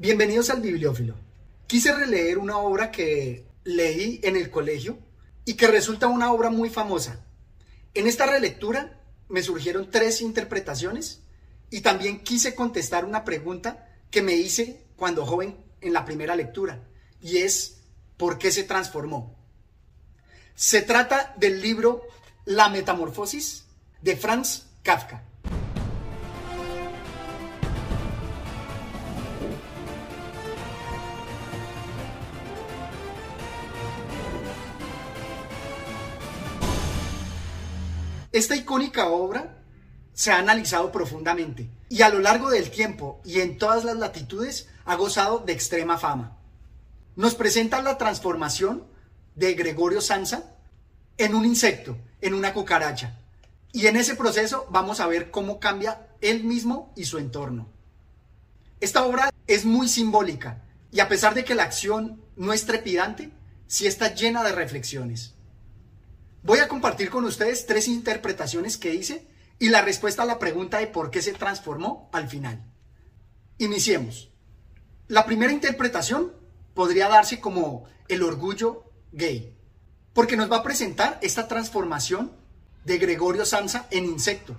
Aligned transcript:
Bienvenidos 0.00 0.48
al 0.48 0.62
Bibliófilo. 0.62 1.14
Quise 1.66 1.94
releer 1.94 2.38
una 2.38 2.56
obra 2.56 2.90
que 2.90 3.44
leí 3.64 4.18
en 4.22 4.34
el 4.34 4.50
colegio 4.50 4.98
y 5.44 5.58
que 5.58 5.66
resulta 5.66 6.06
una 6.06 6.32
obra 6.32 6.48
muy 6.48 6.70
famosa. 6.70 7.22
En 7.92 8.06
esta 8.06 8.24
relectura 8.24 8.98
me 9.28 9.42
surgieron 9.42 9.90
tres 9.90 10.22
interpretaciones 10.22 11.20
y 11.68 11.82
también 11.82 12.20
quise 12.20 12.54
contestar 12.54 13.04
una 13.04 13.24
pregunta 13.24 13.90
que 14.10 14.22
me 14.22 14.32
hice 14.32 14.86
cuando 14.96 15.26
joven 15.26 15.62
en 15.82 15.92
la 15.92 16.06
primera 16.06 16.34
lectura 16.34 16.82
y 17.20 17.36
es 17.36 17.82
¿por 18.16 18.38
qué 18.38 18.52
se 18.52 18.64
transformó? 18.64 19.36
Se 20.54 20.80
trata 20.80 21.34
del 21.36 21.60
libro 21.60 22.04
La 22.46 22.70
Metamorfosis 22.70 23.64
de 24.00 24.16
Franz 24.16 24.62
Kafka. 24.82 25.29
Esta 38.32 38.54
icónica 38.54 39.08
obra 39.08 39.58
se 40.14 40.30
ha 40.30 40.38
analizado 40.38 40.92
profundamente 40.92 41.68
y 41.88 42.02
a 42.02 42.10
lo 42.10 42.20
largo 42.20 42.48
del 42.48 42.70
tiempo 42.70 43.20
y 43.24 43.40
en 43.40 43.58
todas 43.58 43.84
las 43.84 43.96
latitudes 43.96 44.68
ha 44.84 44.94
gozado 44.94 45.40
de 45.40 45.52
extrema 45.52 45.98
fama. 45.98 46.36
Nos 47.16 47.34
presenta 47.34 47.82
la 47.82 47.98
transformación 47.98 48.84
de 49.34 49.54
Gregorio 49.54 50.00
Sansa 50.00 50.44
en 51.18 51.34
un 51.34 51.44
insecto, 51.44 51.96
en 52.20 52.34
una 52.34 52.54
cucaracha. 52.54 53.18
Y 53.72 53.88
en 53.88 53.96
ese 53.96 54.14
proceso 54.14 54.66
vamos 54.70 55.00
a 55.00 55.08
ver 55.08 55.32
cómo 55.32 55.58
cambia 55.58 56.06
él 56.20 56.44
mismo 56.44 56.92
y 56.94 57.06
su 57.06 57.18
entorno. 57.18 57.68
Esta 58.80 59.04
obra 59.04 59.30
es 59.48 59.64
muy 59.64 59.88
simbólica 59.88 60.62
y 60.92 61.00
a 61.00 61.08
pesar 61.08 61.34
de 61.34 61.44
que 61.44 61.56
la 61.56 61.64
acción 61.64 62.22
no 62.36 62.52
es 62.52 62.64
trepidante, 62.64 63.30
sí 63.66 63.88
está 63.88 64.14
llena 64.14 64.44
de 64.44 64.52
reflexiones. 64.52 65.34
Voy 66.42 66.58
a 66.58 66.68
compartir 66.68 67.10
con 67.10 67.24
ustedes 67.24 67.66
tres 67.66 67.86
interpretaciones 67.86 68.76
que 68.78 68.94
hice 68.94 69.26
y 69.58 69.68
la 69.68 69.82
respuesta 69.82 70.22
a 70.22 70.26
la 70.26 70.38
pregunta 70.38 70.78
de 70.78 70.86
por 70.86 71.10
qué 71.10 71.20
se 71.20 71.32
transformó 71.32 72.08
al 72.12 72.28
final. 72.28 72.64
Iniciemos. 73.58 74.30
La 75.06 75.26
primera 75.26 75.52
interpretación 75.52 76.32
podría 76.72 77.08
darse 77.08 77.40
como 77.40 77.84
el 78.08 78.22
orgullo 78.22 78.90
gay, 79.12 79.54
porque 80.14 80.36
nos 80.36 80.50
va 80.50 80.58
a 80.58 80.62
presentar 80.62 81.18
esta 81.20 81.46
transformación 81.46 82.32
de 82.84 82.98
Gregorio 82.98 83.44
Samsa 83.44 83.86
en 83.90 84.06
insecto, 84.06 84.56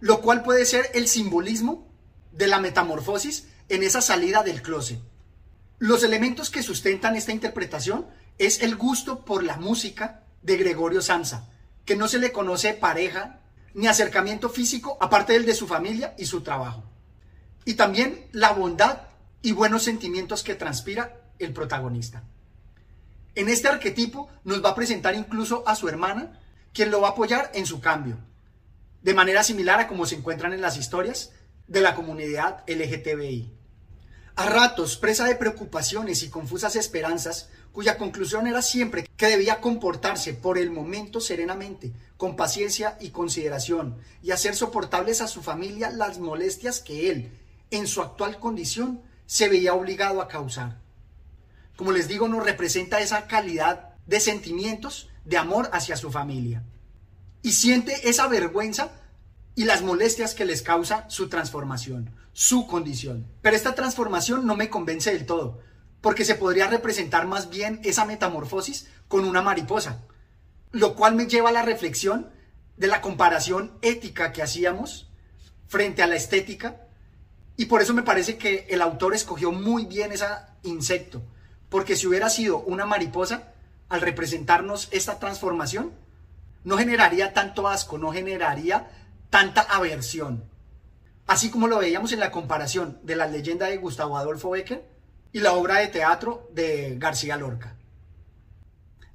lo 0.00 0.20
cual 0.20 0.42
puede 0.42 0.64
ser 0.64 0.90
el 0.94 1.08
simbolismo 1.08 1.92
de 2.30 2.46
la 2.46 2.60
metamorfosis 2.60 3.48
en 3.68 3.82
esa 3.82 4.00
salida 4.00 4.42
del 4.42 4.62
closet. 4.62 5.00
Los 5.78 6.04
elementos 6.04 6.50
que 6.50 6.62
sustentan 6.62 7.16
esta 7.16 7.32
interpretación 7.32 8.06
es 8.38 8.62
el 8.62 8.76
gusto 8.76 9.24
por 9.24 9.42
la 9.42 9.56
música, 9.56 10.23
de 10.44 10.56
Gregorio 10.56 11.02
Samsa, 11.02 11.48
que 11.84 11.96
no 11.96 12.06
se 12.06 12.18
le 12.18 12.30
conoce 12.30 12.74
pareja 12.74 13.40
ni 13.74 13.88
acercamiento 13.88 14.48
físico 14.48 14.96
aparte 15.00 15.32
del 15.32 15.46
de 15.46 15.54
su 15.54 15.66
familia 15.66 16.14
y 16.16 16.26
su 16.26 16.42
trabajo. 16.42 16.84
Y 17.64 17.74
también 17.74 18.28
la 18.32 18.52
bondad 18.52 19.08
y 19.42 19.52
buenos 19.52 19.82
sentimientos 19.82 20.44
que 20.44 20.54
transpira 20.54 21.16
el 21.38 21.52
protagonista. 21.52 22.22
En 23.34 23.48
este 23.48 23.68
arquetipo 23.68 24.28
nos 24.44 24.64
va 24.64 24.70
a 24.70 24.74
presentar 24.74 25.14
incluso 25.14 25.64
a 25.66 25.74
su 25.74 25.88
hermana, 25.88 26.40
quien 26.72 26.90
lo 26.90 27.00
va 27.00 27.08
a 27.08 27.10
apoyar 27.12 27.50
en 27.54 27.66
su 27.66 27.80
cambio, 27.80 28.18
de 29.02 29.14
manera 29.14 29.42
similar 29.42 29.80
a 29.80 29.88
como 29.88 30.06
se 30.06 30.14
encuentran 30.14 30.52
en 30.52 30.60
las 30.60 30.76
historias 30.76 31.32
de 31.66 31.80
la 31.80 31.94
comunidad 31.94 32.62
LGTBI. 32.68 33.52
A 34.36 34.46
ratos, 34.46 34.96
presa 34.96 35.24
de 35.26 35.36
preocupaciones 35.36 36.22
y 36.22 36.28
confusas 36.28 36.76
esperanzas, 36.76 37.48
cuya 37.74 37.98
conclusión 37.98 38.46
era 38.46 38.62
siempre 38.62 39.10
que 39.16 39.26
debía 39.26 39.60
comportarse 39.60 40.32
por 40.32 40.58
el 40.58 40.70
momento 40.70 41.20
serenamente, 41.20 41.92
con 42.16 42.36
paciencia 42.36 42.96
y 43.00 43.10
consideración, 43.10 43.96
y 44.22 44.30
hacer 44.30 44.54
soportables 44.54 45.20
a 45.20 45.26
su 45.26 45.42
familia 45.42 45.90
las 45.90 46.20
molestias 46.20 46.78
que 46.78 47.10
él, 47.10 47.32
en 47.72 47.88
su 47.88 48.00
actual 48.00 48.38
condición, 48.38 49.02
se 49.26 49.48
veía 49.48 49.74
obligado 49.74 50.22
a 50.22 50.28
causar. 50.28 50.78
Como 51.74 51.90
les 51.90 52.06
digo, 52.06 52.28
nos 52.28 52.44
representa 52.44 53.00
esa 53.00 53.26
calidad 53.26 53.96
de 54.06 54.20
sentimientos 54.20 55.08
de 55.24 55.36
amor 55.36 55.68
hacia 55.72 55.96
su 55.96 56.12
familia. 56.12 56.62
Y 57.42 57.52
siente 57.52 58.08
esa 58.08 58.28
vergüenza 58.28 58.92
y 59.56 59.64
las 59.64 59.82
molestias 59.82 60.36
que 60.36 60.44
les 60.44 60.62
causa 60.62 61.10
su 61.10 61.28
transformación, 61.28 62.14
su 62.32 62.68
condición. 62.68 63.26
Pero 63.42 63.56
esta 63.56 63.74
transformación 63.74 64.46
no 64.46 64.54
me 64.54 64.70
convence 64.70 65.12
del 65.12 65.26
todo, 65.26 65.58
porque 66.04 66.26
se 66.26 66.34
podría 66.34 66.66
representar 66.66 67.26
más 67.26 67.48
bien 67.48 67.80
esa 67.82 68.04
metamorfosis 68.04 68.88
con 69.08 69.24
una 69.24 69.40
mariposa, 69.40 70.02
lo 70.70 70.96
cual 70.96 71.14
me 71.14 71.26
lleva 71.26 71.48
a 71.48 71.52
la 71.52 71.62
reflexión 71.62 72.28
de 72.76 72.88
la 72.88 73.00
comparación 73.00 73.72
ética 73.80 74.30
que 74.30 74.42
hacíamos 74.42 75.08
frente 75.66 76.02
a 76.02 76.06
la 76.06 76.16
estética, 76.16 76.82
y 77.56 77.64
por 77.64 77.80
eso 77.80 77.94
me 77.94 78.02
parece 78.02 78.36
que 78.36 78.66
el 78.68 78.82
autor 78.82 79.14
escogió 79.14 79.50
muy 79.50 79.86
bien 79.86 80.12
ese 80.12 80.26
insecto, 80.62 81.22
porque 81.70 81.96
si 81.96 82.06
hubiera 82.06 82.28
sido 82.28 82.58
una 82.58 82.84
mariposa, 82.84 83.54
al 83.88 84.02
representarnos 84.02 84.88
esta 84.90 85.18
transformación, 85.18 85.92
no 86.64 86.76
generaría 86.76 87.32
tanto 87.32 87.66
asco, 87.66 87.96
no 87.96 88.12
generaría 88.12 88.90
tanta 89.30 89.62
aversión. 89.62 90.44
Así 91.26 91.48
como 91.48 91.66
lo 91.66 91.78
veíamos 91.78 92.12
en 92.12 92.20
la 92.20 92.30
comparación 92.30 92.98
de 93.04 93.16
la 93.16 93.26
leyenda 93.26 93.68
de 93.68 93.78
Gustavo 93.78 94.18
Adolfo 94.18 94.50
Becker 94.50 94.93
y 95.34 95.40
la 95.40 95.54
obra 95.54 95.80
de 95.80 95.88
teatro 95.88 96.48
de 96.52 96.94
García 96.96 97.36
Lorca. 97.36 97.74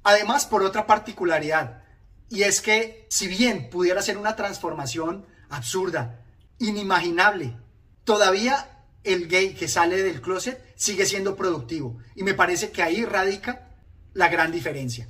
Además, 0.02 0.44
por 0.44 0.62
otra 0.62 0.86
particularidad, 0.86 1.82
y 2.28 2.42
es 2.42 2.60
que 2.60 3.06
si 3.08 3.26
bien 3.26 3.70
pudiera 3.70 4.02
ser 4.02 4.18
una 4.18 4.36
transformación 4.36 5.24
absurda, 5.48 6.20
inimaginable, 6.58 7.56
todavía 8.04 8.68
el 9.02 9.28
gay 9.28 9.54
que 9.54 9.66
sale 9.66 10.02
del 10.02 10.20
closet 10.20 10.62
sigue 10.76 11.06
siendo 11.06 11.36
productivo. 11.36 11.96
Y 12.14 12.22
me 12.22 12.34
parece 12.34 12.70
que 12.70 12.82
ahí 12.82 13.02
radica 13.06 13.68
la 14.12 14.28
gran 14.28 14.52
diferencia. 14.52 15.08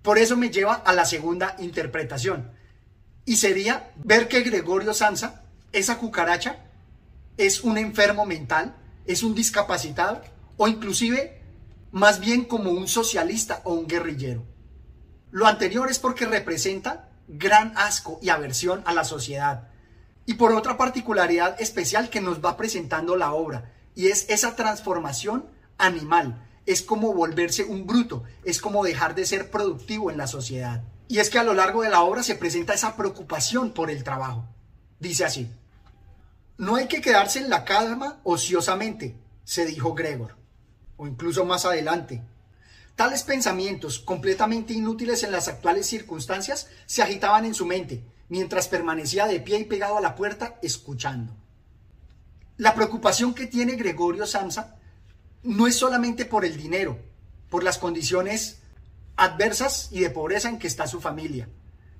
Por 0.00 0.16
eso 0.16 0.38
me 0.38 0.48
lleva 0.48 0.76
a 0.76 0.94
la 0.94 1.04
segunda 1.04 1.56
interpretación. 1.58 2.52
Y 3.26 3.36
sería 3.36 3.92
ver 3.96 4.28
que 4.28 4.40
Gregorio 4.40 4.94
Sansa, 4.94 5.44
esa 5.72 5.98
cucaracha, 5.98 6.56
es 7.36 7.60
un 7.60 7.76
enfermo 7.76 8.24
mental 8.24 8.76
es 9.06 9.22
un 9.22 9.34
discapacitado 9.34 10.22
o 10.56 10.68
inclusive 10.68 11.40
más 11.92 12.20
bien 12.20 12.44
como 12.44 12.70
un 12.70 12.88
socialista 12.88 13.60
o 13.64 13.74
un 13.74 13.86
guerrillero. 13.86 14.44
Lo 15.30 15.46
anterior 15.46 15.90
es 15.90 15.98
porque 15.98 16.26
representa 16.26 17.10
gran 17.28 17.72
asco 17.76 18.18
y 18.22 18.28
aversión 18.28 18.82
a 18.86 18.92
la 18.92 19.04
sociedad. 19.04 19.68
Y 20.26 20.34
por 20.34 20.52
otra 20.52 20.76
particularidad 20.76 21.60
especial 21.60 22.10
que 22.10 22.20
nos 22.20 22.44
va 22.44 22.56
presentando 22.56 23.16
la 23.16 23.32
obra, 23.32 23.72
y 23.94 24.08
es 24.08 24.28
esa 24.28 24.56
transformación 24.56 25.46
animal. 25.78 26.46
Es 26.64 26.82
como 26.82 27.12
volverse 27.12 27.64
un 27.64 27.86
bruto, 27.86 28.22
es 28.44 28.60
como 28.60 28.84
dejar 28.84 29.14
de 29.14 29.26
ser 29.26 29.50
productivo 29.50 30.10
en 30.10 30.16
la 30.16 30.26
sociedad. 30.26 30.84
Y 31.08 31.18
es 31.18 31.28
que 31.28 31.38
a 31.38 31.44
lo 31.44 31.54
largo 31.54 31.82
de 31.82 31.90
la 31.90 32.02
obra 32.02 32.22
se 32.22 32.36
presenta 32.36 32.72
esa 32.72 32.96
preocupación 32.96 33.72
por 33.72 33.90
el 33.90 34.04
trabajo. 34.04 34.48
Dice 34.98 35.24
así. 35.24 35.50
No 36.62 36.76
hay 36.76 36.86
que 36.86 37.00
quedarse 37.00 37.40
en 37.40 37.50
la 37.50 37.64
cama 37.64 38.20
ociosamente, 38.22 39.16
se 39.42 39.66
dijo 39.66 39.94
Gregor, 39.94 40.36
o 40.96 41.08
incluso 41.08 41.44
más 41.44 41.64
adelante. 41.64 42.22
Tales 42.94 43.24
pensamientos, 43.24 43.98
completamente 43.98 44.72
inútiles 44.72 45.24
en 45.24 45.32
las 45.32 45.48
actuales 45.48 45.88
circunstancias, 45.88 46.68
se 46.86 47.02
agitaban 47.02 47.46
en 47.46 47.54
su 47.54 47.66
mente, 47.66 48.04
mientras 48.28 48.68
permanecía 48.68 49.26
de 49.26 49.40
pie 49.40 49.58
y 49.58 49.64
pegado 49.64 49.96
a 49.96 50.00
la 50.00 50.14
puerta, 50.14 50.60
escuchando. 50.62 51.34
La 52.58 52.76
preocupación 52.76 53.34
que 53.34 53.48
tiene 53.48 53.74
Gregorio 53.74 54.24
Samsa 54.24 54.76
no 55.42 55.66
es 55.66 55.74
solamente 55.74 56.26
por 56.26 56.44
el 56.44 56.56
dinero, 56.56 56.96
por 57.50 57.64
las 57.64 57.78
condiciones 57.78 58.60
adversas 59.16 59.88
y 59.90 59.98
de 59.98 60.10
pobreza 60.10 60.48
en 60.48 60.60
que 60.60 60.68
está 60.68 60.86
su 60.86 61.00
familia, 61.00 61.48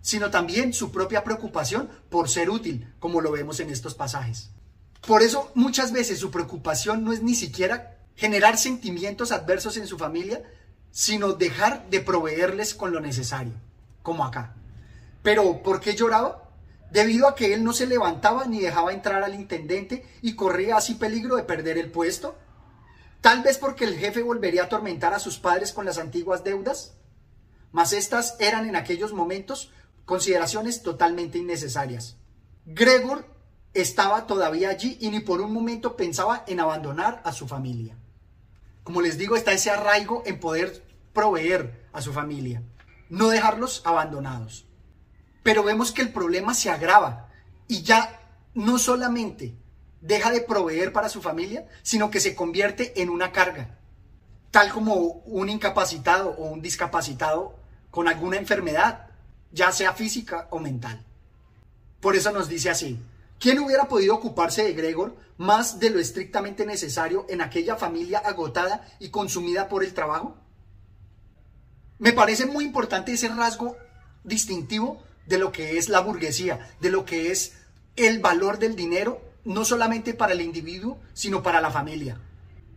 sino 0.03 0.31
también 0.31 0.75
su 0.75 0.93
propia 0.93 1.25
preocupación 1.25 1.89
por 2.11 2.29
ser 2.29 2.51
útil, 2.51 2.93
como 2.99 3.23
lo 3.23 3.31
vemos 3.31 3.61
en 3.61 3.71
estos 3.71 3.95
pasajes. 3.95 4.51
Por 5.07 5.23
eso 5.23 5.51
muchas 5.55 5.93
veces 5.93 6.19
su 6.19 6.31
preocupación 6.31 7.05
no 7.05 7.13
es 7.13 7.23
ni 7.23 7.35
siquiera 7.35 7.99
generar 8.15 8.59
sentimientos 8.59 9.33
adversos 9.33 9.77
en 9.77 9.87
su 9.87 9.97
familia, 9.97 10.43
sino 10.91 11.33
dejar 11.33 11.89
de 11.89 12.01
proveerles 12.01 12.75
con 12.75 12.93
lo 12.93 13.01
necesario, 13.01 13.55
como 14.03 14.25
acá. 14.25 14.55
Pero, 15.23 15.63
¿por 15.63 15.81
qué 15.81 15.95
lloraba? 15.95 16.51
Debido 16.91 17.27
a 17.27 17.35
que 17.35 17.55
él 17.55 17.65
no 17.65 17.73
se 17.73 17.87
levantaba 17.87 18.45
ni 18.45 18.61
dejaba 18.61 18.93
entrar 18.93 19.23
al 19.23 19.35
intendente 19.35 20.05
y 20.21 20.35
corría 20.35 20.77
así 20.77 20.95
peligro 20.95 21.37
de 21.37 21.45
perder 21.45 21.79
el 21.79 21.91
puesto. 21.91 22.37
Tal 23.23 23.43
vez 23.43 23.57
porque 23.57 23.85
el 23.85 23.97
jefe 23.97 24.23
volvería 24.23 24.63
a 24.63 24.65
atormentar 24.67 25.15
a 25.15 25.21
sus 25.21 25.39
padres 25.39 25.73
con 25.73 25.87
las 25.87 25.99
antiguas 25.99 26.45
deudas. 26.45 26.95
Mas 27.71 27.95
estas 27.95 28.37
eran 28.41 28.69
en 28.69 28.77
aquellos 28.77 29.15
momentos 29.15 29.71
consideraciones 30.05 30.83
totalmente 30.83 31.39
innecesarias. 31.39 32.17
Gregor 32.65 33.27
estaba 33.75 34.27
todavía 34.27 34.69
allí 34.69 34.99
y 35.01 35.11
ni 35.11 35.21
por 35.21 35.41
un 35.41 35.53
momento 35.53 35.97
pensaba 35.97 36.45
en 36.47 36.61
abandonar 36.61 37.23
a 37.25 37.33
su 37.33 37.49
familia. 37.49 37.97
Como 38.85 39.01
les 39.01 39.17
digo, 39.17 39.37
está 39.37 39.53
ese 39.53 39.71
arraigo 39.71 40.23
en 40.27 40.41
poder 40.41 40.85
proveer 41.13 41.89
a 41.93 42.03
su 42.03 42.13
familia, 42.13 42.63
no 43.09 43.29
dejarlos 43.29 43.83
abandonados. 43.85 44.67
Pero 45.43 45.63
vemos 45.63 45.93
que 45.93 46.03
el 46.03 46.13
problema 46.13 46.55
se 46.55 46.71
agrava 46.71 47.29
y 47.69 47.83
ya 47.83 48.21
no 48.55 48.79
solamente 48.79 49.57
deja 50.01 50.31
de 50.31 50.41
proveer 50.41 50.93
para 50.93 51.09
su 51.09 51.23
familia, 51.23 51.67
sino 51.83 52.11
que 52.11 52.21
se 52.21 52.35
convierte 52.35 53.01
en 53.01 53.09
una 53.09 53.33
carga, 53.33 53.79
tal 54.51 54.71
como 54.71 54.95
un 54.95 55.49
incapacitado 55.49 56.31
o 56.31 56.47
un 56.47 56.61
discapacitado 56.61 57.57
con 57.91 58.09
alguna 58.09 58.37
enfermedad, 58.37 59.12
ya 59.53 59.73
sea 59.73 59.93
física 59.93 60.49
o 60.51 60.59
mental. 60.59 61.05
Por 62.01 62.17
eso 62.17 62.33
nos 62.33 62.49
dice 62.49 62.71
así, 62.71 62.99
¿quién 63.39 63.59
hubiera 63.61 63.87
podido 63.89 64.15
ocuparse 64.15 64.65
de 64.65 64.73
Gregor 64.73 65.17
más 65.37 65.79
de 65.79 65.91
lo 65.91 66.01
estrictamente 66.01 66.67
necesario 66.67 67.27
en 67.29 67.41
aquella 67.41 67.77
familia 67.77 68.19
agotada 68.19 68.87
y 68.99 69.11
consumida 69.11 69.69
por 69.69 69.85
el 69.85 69.95
trabajo? 69.95 70.37
Me 71.99 72.13
parece 72.13 72.47
muy 72.47 72.65
importante 72.65 73.13
ese 73.13 73.29
rasgo 73.29 73.77
distintivo 74.25 75.03
de 75.27 75.39
lo 75.39 75.53
que 75.53 75.79
es 75.79 75.89
la 75.89 76.01
burguesía, 76.01 76.75
de 76.81 76.91
lo 76.91 77.05
que 77.05 77.31
es 77.31 77.55
el 77.97 78.21
valor 78.21 78.59
del 78.59 78.75
dinero, 78.75 79.21
no 79.45 79.65
solamente 79.65 80.15
para 80.15 80.33
el 80.33 80.41
individuo, 80.41 80.99
sino 81.13 81.43
para 81.43 81.61
la 81.61 81.71
familia, 81.71 82.21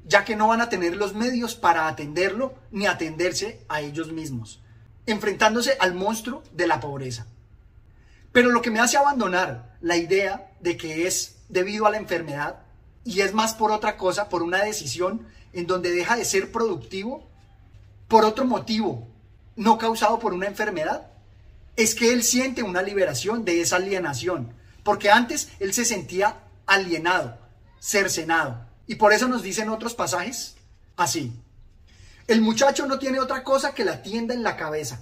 ya 0.05 0.23
que 0.25 0.35
no 0.35 0.47
van 0.47 0.61
a 0.61 0.69
tener 0.69 0.95
los 0.95 1.13
medios 1.13 1.55
para 1.55 1.87
atenderlo 1.87 2.53
ni 2.71 2.85
atenderse 2.85 3.65
a 3.67 3.81
ellos 3.81 4.11
mismos, 4.11 4.61
enfrentándose 5.05 5.77
al 5.79 5.93
monstruo 5.93 6.43
de 6.51 6.67
la 6.67 6.79
pobreza. 6.79 7.27
Pero 8.31 8.51
lo 8.51 8.61
que 8.61 8.71
me 8.71 8.79
hace 8.79 8.97
abandonar 8.97 9.77
la 9.81 9.97
idea 9.97 10.51
de 10.59 10.77
que 10.77 11.07
es 11.07 11.35
debido 11.47 11.85
a 11.85 11.89
la 11.89 11.97
enfermedad 11.97 12.59
y 13.03 13.21
es 13.21 13.33
más 13.33 13.53
por 13.53 13.71
otra 13.71 13.97
cosa, 13.97 14.29
por 14.29 14.43
una 14.43 14.63
decisión 14.63 15.27
en 15.53 15.67
donde 15.67 15.91
deja 15.91 16.17
de 16.17 16.25
ser 16.25 16.51
productivo 16.51 17.27
por 18.07 18.25
otro 18.25 18.45
motivo, 18.45 19.07
no 19.55 19.77
causado 19.77 20.19
por 20.19 20.33
una 20.33 20.47
enfermedad, 20.47 21.07
es 21.75 21.95
que 21.95 22.13
él 22.13 22.23
siente 22.23 22.63
una 22.63 22.81
liberación 22.81 23.45
de 23.45 23.61
esa 23.61 23.77
alienación, 23.77 24.53
porque 24.83 25.09
antes 25.09 25.49
él 25.59 25.73
se 25.73 25.85
sentía 25.85 26.37
alienado, 26.65 27.37
cercenado, 27.79 28.65
y 28.87 28.95
por 28.95 29.13
eso 29.13 29.27
nos 29.27 29.43
dicen 29.43 29.69
otros 29.69 29.95
pasajes 29.95 30.55
así. 30.95 31.33
El 32.27 32.41
muchacho 32.41 32.87
no 32.87 32.97
tiene 32.97 33.19
otra 33.19 33.43
cosa 33.43 33.73
que 33.73 33.85
la 33.85 34.01
tienda 34.01 34.33
en 34.33 34.43
la 34.43 34.57
cabeza. 34.57 35.01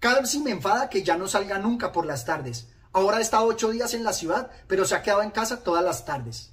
Vez 0.00 0.38
me 0.38 0.50
enfada 0.50 0.88
que 0.88 1.02
ya 1.02 1.16
no 1.16 1.26
salga 1.26 1.58
nunca 1.58 1.92
por 1.92 2.06
las 2.06 2.24
tardes. 2.24 2.68
Ahora 2.92 3.20
está 3.20 3.42
ocho 3.42 3.70
días 3.70 3.92
en 3.94 4.04
la 4.04 4.12
ciudad, 4.12 4.50
pero 4.68 4.84
se 4.84 4.94
ha 4.94 5.02
quedado 5.02 5.22
en 5.22 5.30
casa 5.30 5.62
todas 5.62 5.84
las 5.84 6.04
tardes. 6.04 6.50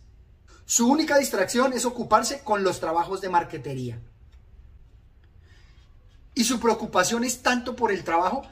Su 0.66 0.90
única 0.90 1.18
distracción 1.18 1.74
es 1.74 1.86
ocuparse 1.86 2.42
con 2.44 2.64
los 2.64 2.80
trabajos 2.80 3.22
de 3.22 3.30
marquetería. 3.30 4.00
Y 6.36 6.44
su 6.44 6.60
preocupación 6.60 7.24
es 7.24 7.42
tanto 7.42 7.76
por 7.76 7.92
el 7.92 8.04
trabajo 8.04 8.44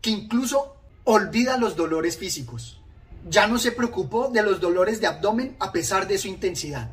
que 0.00 0.10
incluso 0.10 0.76
olvida 1.04 1.56
los 1.56 1.74
dolores 1.74 2.16
físicos. 2.16 2.80
Ya 3.28 3.46
no 3.46 3.58
se 3.58 3.72
preocupó 3.72 4.28
de 4.28 4.42
los 4.42 4.60
dolores 4.60 5.00
de 5.00 5.08
abdomen 5.08 5.56
a 5.58 5.72
pesar 5.72 6.06
de 6.06 6.18
su 6.18 6.28
intensidad. 6.28 6.90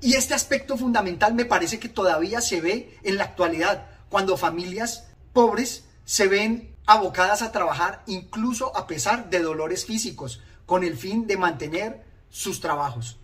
Y 0.00 0.14
este 0.14 0.34
aspecto 0.34 0.76
fundamental 0.76 1.34
me 1.34 1.44
parece 1.44 1.78
que 1.78 1.88
todavía 1.88 2.40
se 2.40 2.60
ve 2.60 2.98
en 3.02 3.16
la 3.16 3.24
actualidad, 3.24 3.86
cuando 4.08 4.36
familias 4.36 5.08
pobres 5.32 5.84
se 6.04 6.28
ven 6.28 6.74
abocadas 6.86 7.42
a 7.42 7.52
trabajar 7.52 8.02
incluso 8.06 8.74
a 8.76 8.86
pesar 8.86 9.28
de 9.28 9.40
dolores 9.40 9.84
físicos, 9.84 10.40
con 10.66 10.84
el 10.84 10.96
fin 10.96 11.26
de 11.26 11.36
mantener 11.36 12.04
sus 12.30 12.60
trabajos, 12.60 13.18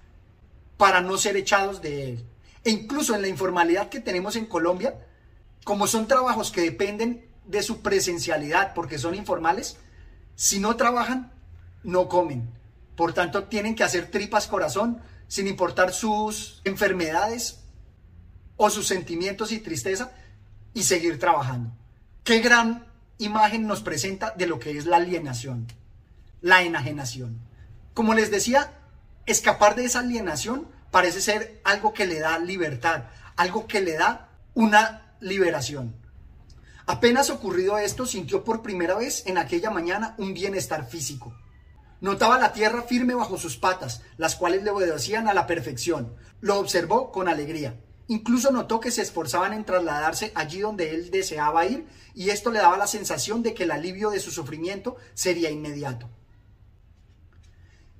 para 0.77 1.01
no 1.01 1.17
ser 1.17 1.37
echados 1.37 1.81
de 1.81 2.11
él. 2.11 2.27
E 2.65 2.71
incluso 2.71 3.15
en 3.15 3.23
la 3.23 3.29
informalidad 3.29 3.89
que 3.89 4.01
tenemos 4.01 4.37
en 4.37 4.47
Colombia, 4.47 4.99
como 5.65 5.87
son 5.87 6.09
trabajos 6.09 6.51
que 6.51 6.63
dependen 6.63 7.29
de 7.47 7.63
su 7.63 7.83
presencialidad 7.83 8.75
porque 8.75 8.99
son 8.99 9.15
informales, 9.15 9.77
si 10.35 10.59
no 10.59 10.77
trabajan, 10.77 11.33
no 11.83 12.09
comen. 12.09 12.51
Por 12.97 13.13
tanto, 13.13 13.45
tienen 13.45 13.75
que 13.75 13.85
hacer 13.85 14.11
tripas 14.11 14.47
corazón 14.47 15.01
sin 15.29 15.47
importar 15.47 15.93
sus 15.93 16.61
enfermedades 16.65 17.61
o 18.57 18.71
sus 18.71 18.87
sentimientos 18.87 19.53
y 19.53 19.59
tristeza 19.59 20.13
y 20.73 20.85
seguir 20.85 21.19
trabajando. 21.19 21.73
Qué 22.23 22.41
gran 22.41 22.87
imagen 23.19 23.67
nos 23.67 23.81
presenta 23.81 24.33
de 24.37 24.47
lo 24.47 24.59
que 24.59 24.77
es 24.77 24.87
la 24.87 24.97
alienación, 24.97 25.67
la 26.41 26.63
enajenación. 26.63 27.41
Como 27.95 28.15
les 28.15 28.31
decía, 28.31 28.73
escapar 29.27 29.75
de 29.75 29.85
esa 29.85 30.01
alienación 30.01 30.69
parece 30.91 31.21
ser 31.21 31.61
algo 31.65 31.93
que 31.93 32.07
le 32.07 32.21
da 32.21 32.39
libertad, 32.39 33.05
algo 33.37 33.67
que 33.67 33.81
le 33.81 33.95
da 33.95 34.29
una 34.55 35.17
liberación. 35.21 35.95
Apenas 36.87 37.31
ocurrido 37.31 37.79
esto, 37.79 38.05
sintió 38.05 38.45
por 38.45 38.63
primera 38.63 38.95
vez 38.95 39.27
en 39.27 39.39
aquella 39.39 39.71
mañana 39.71 40.15
un 40.19 40.35
bienestar 40.35 40.87
físico. 40.87 41.35
Notaba 42.01 42.39
la 42.39 42.53
tierra 42.53 42.83
firme 42.83 43.15
bajo 43.15 43.39
sus 43.39 43.57
patas, 43.57 44.03
las 44.17 44.37
cuales 44.37 44.63
le 44.63 44.71
obedecían 44.71 45.29
a 45.29 45.35
la 45.35 45.47
perfección. 45.47 46.15
Lo 46.41 46.59
observó 46.59 47.13
con 47.13 47.29
alegría. 47.29 47.81
Incluso 48.09 48.51
notó 48.51 48.81
que 48.81 48.91
se 48.91 49.03
esforzaban 49.03 49.55
en 49.55 49.65
trasladarse 49.65 50.33
allí 50.35 50.61
donde 50.61 50.91
él 50.91 51.11
deseaba 51.11 51.65
ir, 51.67 51.87
y 52.15 52.31
esto 52.31 52.51
le 52.51 52.59
daba 52.59 52.77
la 52.77 52.87
sensación 52.87 53.43
de 53.43 53.55
que 53.55 53.63
el 53.63 53.71
alivio 53.71 54.11
de 54.11 54.21
su 54.21 54.31
sufrimiento 54.31 54.97
sería 55.15 55.51
inmediato. 55.51 56.11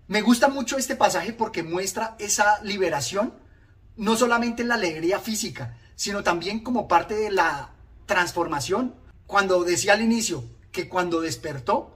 Me 0.07 0.21
gusta 0.21 0.49
mucho 0.49 0.77
este 0.77 0.97
pasaje 0.97 1.33
porque 1.33 1.63
muestra 1.63 2.15
esa 2.19 2.63
liberación, 2.63 3.33
no 3.97 4.17
solamente 4.17 4.61
en 4.61 4.69
la 4.69 4.75
alegría 4.75 5.19
física, 5.19 5.79
sino 5.95 6.23
también 6.23 6.63
como 6.63 6.89
parte 6.89 7.15
de 7.15 7.31
la 7.31 7.71
transformación. 8.05 8.95
Cuando 9.27 9.65
decía 9.65 9.95
al 9.95 10.03
inicio 10.03 10.45
que 10.73 10.91
cuando 10.91 11.23
despertó, 11.23 11.94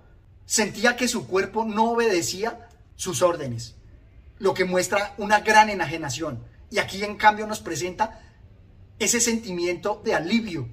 sentía 0.49 0.97
que 0.97 1.09
su 1.09 1.27
cuerpo 1.27 1.67
no 1.67 1.91
obedecía 1.91 2.71
sus 2.97 3.21
órdenes, 3.21 3.75
lo 4.39 4.55
que 4.55 4.65
muestra 4.65 5.15
una 5.19 5.41
gran 5.41 5.69
enajenación. 5.69 6.43
Y 6.71 6.79
aquí 6.79 7.05
en 7.05 7.17
cambio 7.17 7.47
nos 7.47 7.61
presenta 7.61 8.23
ese 8.99 9.21
sentimiento 9.21 10.00
de 10.03 10.15
alivio. 10.15 10.67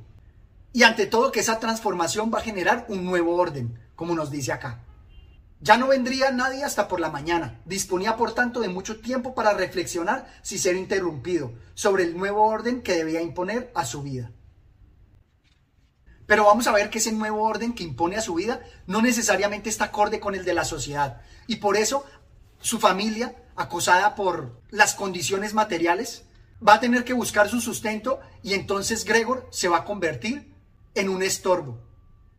Y 0.71 0.83
ante 0.83 1.05
todo 1.05 1.31
que 1.31 1.41
esa 1.41 1.59
transformación 1.59 2.31
va 2.33 2.39
a 2.39 2.43
generar 2.43 2.85
un 2.87 3.03
nuevo 3.03 3.35
orden, 3.35 3.77
como 3.95 4.15
nos 4.15 4.31
dice 4.31 4.53
acá. 4.53 4.81
Ya 5.59 5.75
no 5.75 5.87
vendría 5.87 6.31
nadie 6.31 6.63
hasta 6.63 6.87
por 6.87 7.01
la 7.01 7.09
mañana. 7.09 7.59
Disponía 7.65 8.15
por 8.15 8.33
tanto 8.33 8.61
de 8.61 8.69
mucho 8.69 9.01
tiempo 9.01 9.35
para 9.35 9.53
reflexionar 9.53 10.25
sin 10.41 10.57
ser 10.57 10.77
interrumpido 10.77 11.51
sobre 11.73 12.03
el 12.03 12.17
nuevo 12.17 12.45
orden 12.45 12.81
que 12.81 12.93
debía 12.93 13.21
imponer 13.21 13.71
a 13.75 13.83
su 13.83 14.03
vida. 14.03 14.31
Pero 16.25 16.45
vamos 16.45 16.67
a 16.67 16.71
ver 16.71 16.89
que 16.89 16.97
ese 16.97 17.11
nuevo 17.11 17.43
orden 17.43 17.73
que 17.73 17.83
impone 17.83 18.15
a 18.15 18.21
su 18.21 18.35
vida 18.35 18.61
no 18.87 19.01
necesariamente 19.01 19.69
está 19.69 19.85
acorde 19.85 20.19
con 20.19 20.35
el 20.35 20.45
de 20.45 20.53
la 20.53 20.65
sociedad. 20.65 21.21
Y 21.47 21.57
por 21.57 21.77
eso 21.77 22.05
su 22.59 22.79
familia, 22.79 23.35
acosada 23.55 24.15
por 24.15 24.61
las 24.69 24.95
condiciones 24.95 25.53
materiales, 25.53 26.25
va 26.65 26.75
a 26.75 26.79
tener 26.79 27.03
que 27.03 27.13
buscar 27.13 27.49
su 27.49 27.61
sustento 27.61 28.19
y 28.41 28.53
entonces 28.53 29.05
Gregor 29.05 29.47
se 29.51 29.67
va 29.67 29.77
a 29.77 29.85
convertir 29.85 30.53
en 30.95 31.09
un 31.09 31.21
estorbo. 31.21 31.79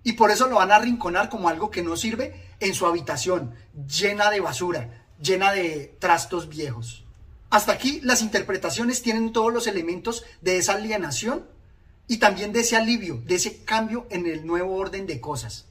Y 0.02 0.14
por 0.14 0.30
eso 0.30 0.48
lo 0.48 0.56
van 0.56 0.72
a 0.72 0.76
arrinconar 0.76 1.28
como 1.28 1.48
algo 1.48 1.70
que 1.70 1.82
no 1.82 1.96
sirve 1.96 2.54
en 2.60 2.74
su 2.74 2.86
habitación, 2.86 3.54
llena 3.86 4.30
de 4.30 4.40
basura, 4.40 5.06
llena 5.20 5.52
de 5.52 5.96
trastos 5.98 6.48
viejos. 6.48 7.04
Hasta 7.50 7.72
aquí 7.72 8.00
las 8.02 8.22
interpretaciones 8.22 9.02
tienen 9.02 9.32
todos 9.32 9.52
los 9.52 9.66
elementos 9.66 10.24
de 10.40 10.58
esa 10.58 10.74
alienación 10.74 11.46
y 12.08 12.18
también 12.18 12.52
de 12.52 12.60
ese 12.60 12.76
alivio, 12.76 13.20
de 13.24 13.34
ese 13.34 13.64
cambio 13.64 14.06
en 14.10 14.26
el 14.26 14.46
nuevo 14.46 14.76
orden 14.76 15.06
de 15.06 15.20
cosas. 15.20 15.66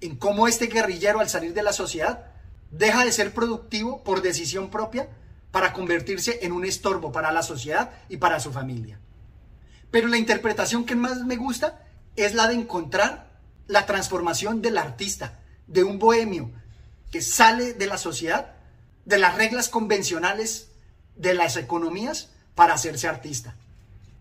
En 0.00 0.16
cómo 0.16 0.48
este 0.48 0.66
guerrillero 0.66 1.20
al 1.20 1.28
salir 1.28 1.54
de 1.54 1.62
la 1.62 1.72
sociedad 1.72 2.26
deja 2.70 3.04
de 3.04 3.12
ser 3.12 3.32
productivo 3.32 4.02
por 4.02 4.20
decisión 4.20 4.70
propia 4.70 5.08
para 5.50 5.72
convertirse 5.72 6.40
en 6.42 6.52
un 6.52 6.64
estorbo 6.64 7.12
para 7.12 7.32
la 7.32 7.42
sociedad 7.42 7.92
y 8.08 8.16
para 8.16 8.40
su 8.40 8.52
familia. 8.52 8.98
Pero 9.90 10.08
la 10.08 10.18
interpretación 10.18 10.84
que 10.84 10.96
más 10.96 11.24
me 11.24 11.36
gusta 11.36 11.86
es 12.16 12.34
la 12.34 12.48
de 12.48 12.54
encontrar 12.54 13.30
la 13.66 13.86
transformación 13.86 14.60
del 14.60 14.76
artista, 14.76 15.40
de 15.66 15.84
un 15.84 15.98
bohemio 15.98 16.50
que 17.10 17.22
sale 17.22 17.74
de 17.74 17.86
la 17.86 17.96
sociedad, 17.96 18.54
de 19.04 19.18
las 19.18 19.36
reglas 19.36 19.68
convencionales 19.68 20.68
de 21.16 21.34
las 21.34 21.56
economías 21.56 22.30
para 22.54 22.74
hacerse 22.74 23.06
artista. 23.06 23.56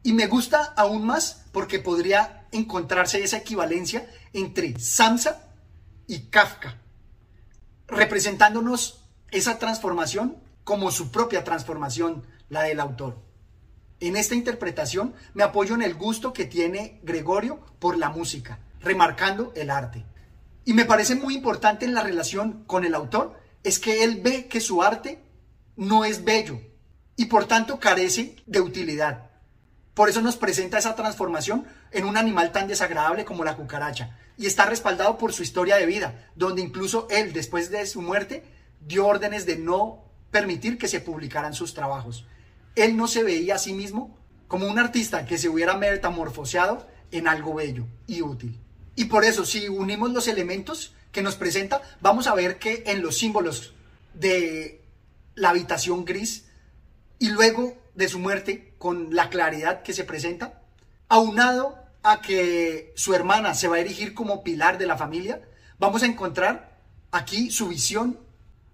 Y 0.03 0.13
me 0.13 0.27
gusta 0.27 0.73
aún 0.75 1.05
más 1.05 1.45
porque 1.51 1.79
podría 1.79 2.47
encontrarse 2.51 3.23
esa 3.23 3.37
equivalencia 3.37 4.07
entre 4.33 4.79
Samsa 4.79 5.49
y 6.07 6.27
Kafka, 6.27 6.77
representándonos 7.87 9.05
esa 9.31 9.57
transformación 9.57 10.37
como 10.63 10.91
su 10.91 11.11
propia 11.11 11.43
transformación, 11.43 12.25
la 12.49 12.63
del 12.63 12.79
autor. 12.79 13.17
En 13.99 14.17
esta 14.17 14.35
interpretación 14.35 15.13
me 15.33 15.43
apoyo 15.43 15.75
en 15.75 15.81
el 15.81 15.95
gusto 15.95 16.33
que 16.33 16.45
tiene 16.45 16.99
Gregorio 17.03 17.61
por 17.79 17.97
la 17.97 18.09
música, 18.09 18.59
remarcando 18.81 19.53
el 19.55 19.69
arte. 19.69 20.05
Y 20.65 20.73
me 20.73 20.85
parece 20.85 21.15
muy 21.15 21.35
importante 21.35 21.85
en 21.85 21.93
la 21.93 22.03
relación 22.03 22.63
con 22.65 22.85
el 22.85 22.95
autor 22.95 23.39
es 23.63 23.79
que 23.79 24.03
él 24.03 24.21
ve 24.21 24.47
que 24.47 24.61
su 24.61 24.83
arte 24.83 25.23
no 25.75 26.05
es 26.05 26.23
bello 26.23 26.59
y 27.15 27.25
por 27.25 27.45
tanto 27.45 27.79
carece 27.79 28.35
de 28.45 28.61
utilidad. 28.61 29.31
Por 29.93 30.09
eso 30.09 30.21
nos 30.21 30.37
presenta 30.37 30.79
esa 30.79 30.95
transformación 30.95 31.65
en 31.91 32.05
un 32.05 32.17
animal 32.17 32.51
tan 32.51 32.67
desagradable 32.67 33.25
como 33.25 33.43
la 33.43 33.55
cucaracha 33.55 34.17
y 34.37 34.47
está 34.47 34.65
respaldado 34.65 35.17
por 35.17 35.33
su 35.33 35.43
historia 35.43 35.75
de 35.75 35.85
vida, 35.85 36.29
donde 36.35 36.61
incluso 36.61 37.07
él, 37.11 37.33
después 37.33 37.69
de 37.69 37.85
su 37.85 38.01
muerte, 38.01 38.43
dio 38.81 39.05
órdenes 39.05 39.45
de 39.45 39.57
no 39.57 40.03
permitir 40.31 40.77
que 40.77 40.87
se 40.87 40.99
publicaran 40.99 41.53
sus 41.53 41.75
trabajos. 41.75 42.25
Él 42.75 42.97
no 42.97 43.07
se 43.07 43.23
veía 43.23 43.55
a 43.55 43.59
sí 43.59 43.73
mismo 43.73 44.17
como 44.47 44.67
un 44.67 44.79
artista 44.79 45.25
que 45.25 45.37
se 45.37 45.49
hubiera 45.49 45.77
metamorfoseado 45.77 46.87
en 47.11 47.27
algo 47.27 47.53
bello 47.53 47.85
y 48.07 48.23
útil. 48.23 48.59
Y 48.95 49.05
por 49.05 49.23
eso, 49.23 49.45
si 49.45 49.67
unimos 49.69 50.11
los 50.11 50.27
elementos 50.27 50.95
que 51.11 51.21
nos 51.21 51.35
presenta, 51.35 51.81
vamos 52.01 52.25
a 52.25 52.33
ver 52.33 52.57
que 52.57 52.83
en 52.87 53.03
los 53.03 53.17
símbolos 53.17 53.73
de 54.15 54.83
la 55.35 55.49
habitación 55.49 56.05
gris 56.05 56.45
y 57.19 57.29
luego 57.29 57.77
de 57.95 58.07
su 58.07 58.19
muerte, 58.19 58.73
con 58.77 59.13
la 59.15 59.29
claridad 59.29 59.83
que 59.83 59.93
se 59.93 60.03
presenta, 60.03 60.61
aunado 61.07 61.77
a 62.01 62.21
que 62.21 62.91
su 62.95 63.13
hermana 63.13 63.53
se 63.53 63.67
va 63.67 63.77
a 63.77 63.79
erigir 63.79 64.13
como 64.13 64.43
pilar 64.43 64.77
de 64.77 64.87
la 64.87 64.97
familia, 64.97 65.41
vamos 65.79 66.03
a 66.03 66.07
encontrar 66.07 66.79
aquí 67.11 67.51
su 67.51 67.67
visión 67.69 68.19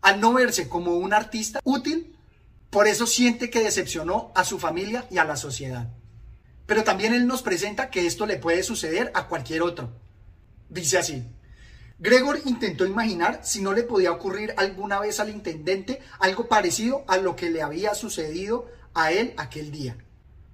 al 0.01 0.19
no 0.21 0.33
verse 0.33 0.69
como 0.69 0.95
un 0.95 1.13
artista 1.13 1.59
útil, 1.63 2.15
por 2.69 2.87
eso 2.87 3.05
siente 3.05 3.49
que 3.49 3.63
decepcionó 3.63 4.31
a 4.35 4.43
su 4.43 4.59
familia 4.59 5.05
y 5.09 5.17
a 5.17 5.25
la 5.25 5.35
sociedad. 5.35 5.89
Pero 6.65 6.83
también 6.83 7.13
él 7.13 7.27
nos 7.27 7.41
presenta 7.41 7.89
que 7.89 8.05
esto 8.05 8.25
le 8.25 8.37
puede 8.37 8.63
suceder 8.63 9.11
a 9.15 9.27
cualquier 9.27 9.63
otro. 9.63 9.91
Dice 10.69 10.99
así, 10.99 11.25
Gregor 11.97 12.39
intentó 12.45 12.85
imaginar 12.85 13.41
si 13.43 13.61
no 13.61 13.73
le 13.73 13.83
podía 13.83 14.11
ocurrir 14.11 14.53
alguna 14.55 14.99
vez 14.99 15.19
al 15.19 15.29
intendente 15.29 15.99
algo 16.19 16.47
parecido 16.47 17.03
a 17.07 17.17
lo 17.17 17.35
que 17.35 17.49
le 17.49 17.61
había 17.61 17.93
sucedido 17.93 18.69
a 18.99 19.11
él 19.11 19.33
aquel 19.37 19.71
día. 19.71 19.97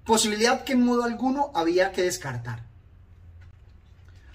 Posibilidad 0.05 0.63
que 0.63 0.73
en 0.73 0.83
modo 0.83 1.03
alguno 1.03 1.51
había 1.55 1.91
que 1.91 2.03
descartar. 2.03 2.63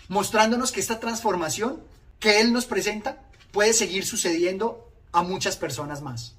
Mostrándonos 0.08 0.72
que 0.72 0.80
esta 0.80 0.98
transformación 0.98 1.82
que 2.18 2.40
él 2.40 2.52
nos 2.52 2.66
presenta 2.66 3.22
puede 3.52 3.72
seguir 3.72 4.04
sucediendo 4.04 4.92
a 5.12 5.22
muchas 5.22 5.56
personas 5.56 6.02
más. 6.02 6.34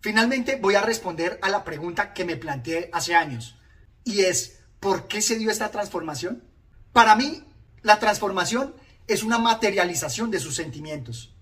Finalmente 0.00 0.56
voy 0.56 0.74
a 0.74 0.82
responder 0.82 1.38
a 1.42 1.50
la 1.50 1.64
pregunta 1.64 2.14
que 2.14 2.24
me 2.24 2.36
planteé 2.36 2.90
hace 2.92 3.14
años 3.14 3.56
y 4.04 4.20
es, 4.20 4.60
¿por 4.80 5.08
qué 5.08 5.20
se 5.20 5.36
dio 5.36 5.50
esta 5.50 5.70
transformación? 5.70 6.44
Para 6.92 7.16
mí, 7.16 7.44
la 7.82 7.98
transformación 7.98 8.74
es 9.06 9.22
una 9.22 9.38
materialización 9.38 10.30
de 10.30 10.40
sus 10.40 10.54
sentimientos. 10.54 11.34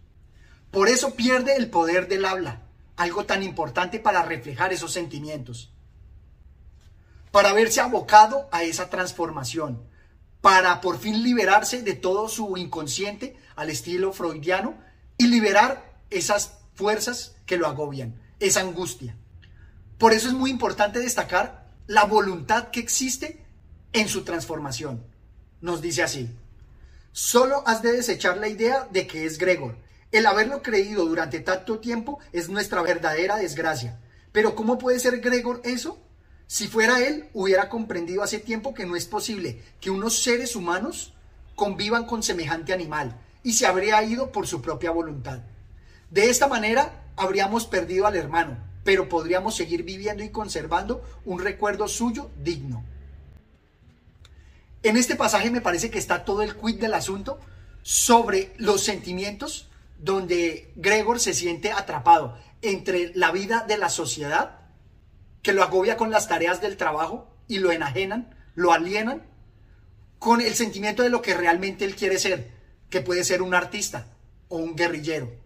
Por 0.71 0.89
eso 0.89 1.15
pierde 1.15 1.57
el 1.57 1.71
poder 1.71 2.09
del 2.09 2.25
habla, 2.25 2.63
algo 2.97 3.25
tan 3.25 3.43
importante 3.43 3.99
para 3.99 4.23
reflejar 4.23 4.73
esos 4.73 4.93
sentimientos. 4.93 5.73
Para 7.31 7.53
verse 7.53 7.81
abocado 7.81 8.49
a 8.53 8.63
esa 8.63 8.91
transformación, 8.91 9.83
para 10.41 10.81
por 10.81 10.99
fin 10.99 11.23
liberarse 11.23 11.83
de 11.83 11.95
todo 11.95 12.29
su 12.29 12.57
inconsciente 12.57 13.37
al 13.57 13.71
estilo 13.71 14.13
freudiano 14.13 14.79
y 15.17 15.27
liberar 15.27 15.95
esas 16.11 16.59
fuerzas 16.75 17.37
que 17.47 17.57
lo 17.57 17.67
agobian, 17.67 18.21
esa 18.41 18.61
angustia. 18.61 19.17
Por 19.99 20.13
eso 20.13 20.29
es 20.29 20.35
muy 20.35 20.51
importante 20.51 21.01
destacar 21.01 21.71
la 21.87 22.05
voluntad 22.05 22.69
que 22.69 22.81
existe 22.81 23.45
en 23.93 24.09
su 24.09 24.23
transformación. 24.23 25.05
Nos 25.61 25.81
dice 25.81 26.03
así, 26.03 26.29
solo 27.13 27.63
has 27.67 27.83
de 27.83 27.93
desechar 27.93 28.37
la 28.37 28.49
idea 28.49 28.87
de 28.91 29.07
que 29.07 29.25
es 29.25 29.39
Gregor. 29.39 29.79
El 30.15 30.27
haberlo 30.27 30.63
creído 30.63 31.07
durante 31.07 31.41
tanto 31.41 31.81
tiempo 31.81 32.21
es 32.33 32.49
nuestra 32.49 32.81
verdadera 32.83 33.35
desgracia. 33.35 33.99
Pero 34.31 34.55
¿cómo 34.55 34.79
puede 34.79 35.01
ser 35.01 35.19
Gregor 35.19 35.61
eso? 35.65 35.99
Si 36.47 36.69
fuera 36.69 37.05
él, 37.05 37.29
hubiera 37.33 37.69
comprendido 37.69 38.23
hace 38.23 38.39
tiempo 38.39 38.75
que 38.75 38.87
no 38.87 38.95
es 38.95 39.07
posible 39.07 39.61
que 39.81 39.91
unos 39.91 40.23
seres 40.23 40.55
humanos 40.55 41.15
convivan 41.57 42.07
con 42.07 42.23
semejante 42.23 42.73
animal 42.73 43.19
y 43.43 43.55
se 43.55 43.67
habría 43.67 44.01
ido 44.05 44.31
por 44.31 44.47
su 44.47 44.63
propia 44.63 44.93
voluntad. 44.93 45.41
De 46.11 46.31
esta 46.31 46.47
manera 46.47 47.07
habríamos 47.17 47.67
perdido 47.67 48.07
al 48.07 48.15
hermano, 48.15 48.57
pero 48.85 49.09
podríamos 49.09 49.57
seguir 49.57 49.83
viviendo 49.83 50.23
y 50.23 50.29
conservando 50.29 51.03
un 51.25 51.41
recuerdo 51.41 51.89
suyo 51.89 52.31
digno. 52.41 52.85
En 54.85 54.97
este 54.97 55.17
pasaje 55.17 55.51
me 55.51 55.61
parece 55.61 55.91
que 55.91 55.99
está 55.99 56.25
todo 56.25 56.43
el 56.43 56.55
quid 56.55 56.77
del 56.77 56.95
asunto 56.95 57.41
sobre 57.83 58.53
los 58.59 58.85
sentimientos 58.85 59.71
donde 60.05 60.73
Gregor 60.77 61.21
se 61.21 61.35
siente 61.35 61.73
atrapado 61.73 62.39
entre 62.63 63.13
la 63.15 63.33
vida 63.33 63.65
de 63.67 63.79
la 63.79 63.89
sociedad, 63.89 64.61
que 65.43 65.53
lo 65.53 65.63
agobia 65.63 65.97
con 65.97 66.11
las 66.11 66.29
tareas 66.29 66.61
del 66.61 66.77
trabajo 66.77 67.35
y 67.49 67.59
lo 67.59 67.73
enajenan, 67.73 68.35
lo 68.55 68.73
alienan, 68.73 69.23
con 70.19 70.41
el 70.41 70.55
sentimiento 70.55 71.03
de 71.03 71.11
lo 71.11 71.23
que 71.23 71.35
realmente 71.35 71.85
él 71.85 71.97
quiere 71.97 72.19
ser, 72.19 72.53
que 72.89 73.01
puede 73.01 73.25
ser 73.25 73.43
un 73.43 73.55
artista 73.55 74.07
o 74.49 74.57
un 74.57 74.77
guerrillero 74.77 75.45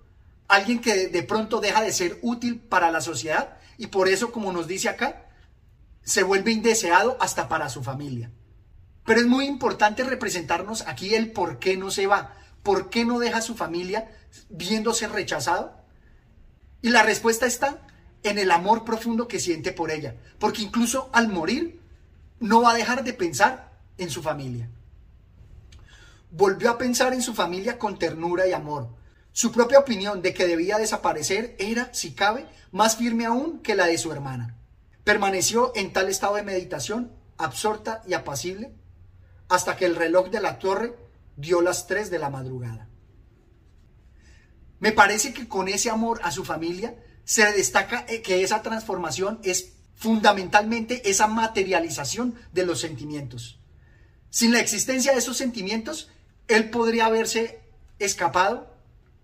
alguien 0.48 0.80
que 0.80 1.08
de 1.08 1.22
pronto 1.22 1.60
deja 1.60 1.82
de 1.82 1.92
ser 1.92 2.18
útil 2.22 2.58
para 2.58 2.90
la 2.90 3.00
sociedad 3.00 3.58
y 3.76 3.88
por 3.88 4.08
eso, 4.08 4.32
como 4.32 4.52
nos 4.52 4.66
dice 4.66 4.88
acá, 4.88 5.26
se 6.02 6.22
vuelve 6.22 6.50
indeseado 6.50 7.16
hasta 7.20 7.48
para 7.48 7.68
su 7.68 7.84
familia. 7.84 8.30
Pero 9.04 9.20
es 9.20 9.26
muy 9.26 9.46
importante 9.46 10.02
representarnos 10.02 10.86
aquí 10.86 11.14
el 11.14 11.30
por 11.32 11.58
qué 11.58 11.76
no 11.76 11.90
se 11.90 12.06
va, 12.06 12.34
por 12.68 12.90
qué 12.90 13.06
no 13.06 13.18
deja 13.18 13.38
a 13.38 13.40
su 13.40 13.54
familia 13.54 14.10
viéndose 14.50 15.08
rechazado. 15.08 15.74
Y 16.82 16.90
la 16.90 17.02
respuesta 17.02 17.46
está 17.46 17.78
en 18.22 18.38
el 18.38 18.50
amor 18.50 18.84
profundo 18.84 19.26
que 19.26 19.40
siente 19.40 19.72
por 19.72 19.90
ella, 19.90 20.16
porque 20.38 20.60
incluso 20.60 21.08
al 21.14 21.28
morir 21.28 21.80
no 22.40 22.60
va 22.60 22.72
a 22.72 22.74
dejar 22.74 23.04
de 23.04 23.14
pensar 23.14 23.72
en 23.96 24.10
su 24.10 24.22
familia. 24.22 24.68
Volvió 26.30 26.68
a 26.68 26.76
pensar 26.76 27.14
en 27.14 27.22
su 27.22 27.32
familia 27.32 27.78
con 27.78 27.98
ternura 27.98 28.46
y 28.46 28.52
amor, 28.52 28.90
su 29.32 29.50
propia 29.50 29.78
opinión 29.78 30.20
de 30.20 30.34
que 30.34 30.46
debía 30.46 30.76
desaparecer 30.76 31.56
era, 31.58 31.88
si 31.94 32.12
cabe, 32.12 32.44
más 32.70 32.98
firme 32.98 33.24
aún 33.24 33.60
que 33.60 33.76
la 33.76 33.86
de 33.86 33.96
su 33.96 34.12
hermana. 34.12 34.58
Permaneció 35.04 35.72
en 35.74 35.94
tal 35.94 36.10
estado 36.10 36.34
de 36.34 36.42
meditación, 36.42 37.12
absorta 37.38 38.02
y 38.06 38.12
apacible, 38.12 38.74
hasta 39.48 39.74
que 39.74 39.86
el 39.86 39.96
reloj 39.96 40.28
de 40.28 40.42
la 40.42 40.58
torre 40.58 41.07
dio 41.38 41.62
las 41.62 41.86
tres 41.86 42.10
de 42.10 42.18
la 42.18 42.30
madrugada. 42.30 42.88
Me 44.80 44.92
parece 44.92 45.32
que 45.32 45.48
con 45.48 45.68
ese 45.68 45.88
amor 45.88 46.20
a 46.24 46.32
su 46.32 46.44
familia 46.44 46.96
se 47.24 47.50
destaca 47.52 48.04
eh, 48.08 48.22
que 48.22 48.42
esa 48.42 48.60
transformación 48.62 49.38
es 49.44 49.72
fundamentalmente 49.94 51.08
esa 51.08 51.28
materialización 51.28 52.34
de 52.52 52.66
los 52.66 52.80
sentimientos. 52.80 53.60
Sin 54.30 54.52
la 54.52 54.60
existencia 54.60 55.12
de 55.12 55.18
esos 55.18 55.36
sentimientos, 55.36 56.10
él 56.48 56.70
podría 56.70 57.06
haberse 57.06 57.60
escapado 57.98 58.74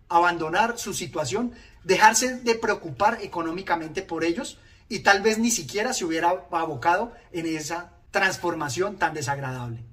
abandonar 0.09 0.79
su 0.79 0.95
situación, 0.95 1.53
dejarse 1.83 2.37
de 2.37 2.55
preocupar 2.55 3.19
económicamente 3.23 4.03
por 4.03 4.25
ellos 4.25 4.59
y 4.89 5.01
tal 5.01 5.23
vez 5.23 5.39
ni 5.39 5.51
siquiera 5.51 5.93
se 5.93 6.05
hubiera 6.05 6.47
abocado 6.51 7.13
en 7.33 7.47
esa 7.47 7.93
transformación 8.13 8.97
tan 8.99 9.15
desagradable. 9.15 9.85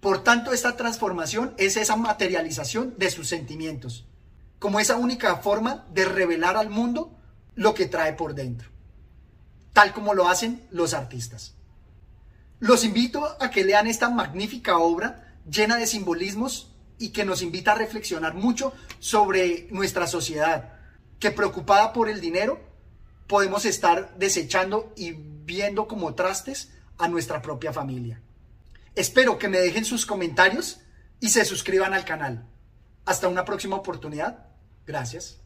Por 0.00 0.24
tanto, 0.24 0.52
esta 0.52 0.76
transformación 0.76 1.54
es 1.58 1.76
esa 1.76 1.96
materialización 1.96 2.94
de 2.96 3.10
sus 3.10 3.28
sentimientos, 3.28 4.06
como 4.58 4.80
esa 4.80 4.96
única 4.96 5.36
forma 5.36 5.86
de 5.92 6.06
revelar 6.06 6.56
al 6.56 6.70
mundo 6.70 7.18
lo 7.54 7.74
que 7.74 7.86
trae 7.86 8.14
por 8.14 8.34
dentro, 8.34 8.70
tal 9.74 9.92
como 9.92 10.14
lo 10.14 10.28
hacen 10.28 10.66
los 10.70 10.94
artistas. 10.94 11.54
Los 12.60 12.84
invito 12.84 13.36
a 13.40 13.50
que 13.50 13.64
lean 13.64 13.86
esta 13.86 14.08
magnífica 14.08 14.78
obra 14.78 15.36
llena 15.50 15.76
de 15.76 15.86
simbolismos 15.86 16.74
y 16.98 17.10
que 17.10 17.24
nos 17.24 17.42
invita 17.42 17.72
a 17.72 17.76
reflexionar 17.76 18.34
mucho 18.34 18.72
sobre 18.98 19.66
nuestra 19.70 20.06
sociedad, 20.06 20.74
que 21.18 21.30
preocupada 21.30 21.92
por 21.92 22.08
el 22.08 22.20
dinero 22.20 22.60
podemos 23.26 23.64
estar 23.64 24.14
desechando 24.18 24.92
y 24.96 25.12
viendo 25.12 25.86
como 25.86 26.14
trastes 26.14 26.70
a 26.98 27.08
nuestra 27.08 27.42
propia 27.42 27.72
familia. 27.72 28.20
Espero 28.94 29.38
que 29.38 29.48
me 29.48 29.58
dejen 29.58 29.84
sus 29.84 30.06
comentarios 30.06 30.80
y 31.20 31.30
se 31.30 31.44
suscriban 31.44 31.94
al 31.94 32.04
canal. 32.04 32.46
Hasta 33.04 33.28
una 33.28 33.44
próxima 33.44 33.76
oportunidad. 33.76 34.46
Gracias. 34.86 35.40